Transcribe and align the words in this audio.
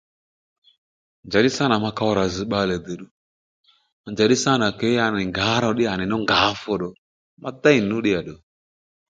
Njaddí 1.25 1.49
sâ 1.55 1.63
nà 1.69 1.77
ma 1.83 1.91
kow 1.97 2.11
rà 2.17 2.25
zz 2.33 2.39
bbalè 2.47 2.75
de 2.85 2.91
ddù 2.95 3.07
njàddí 4.11 4.35
sânà 4.43 4.67
ke 4.79 4.87
ya 4.97 5.05
ngǎro 5.29 5.69
à 5.91 5.93
nì 5.99 6.05
nú 6.07 6.17
ngǎ 6.23 6.37
fu 6.61 6.73
ddo 6.77 6.89
ma 7.41 7.49
dey 7.63 7.79
nǔ 7.87 7.97
ddíya 7.99 8.21
ddo 8.23 8.35